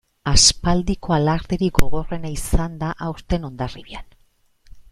[0.29, 4.09] Aspaldiko alarderik gogorrena izan da aurten Hondarribian.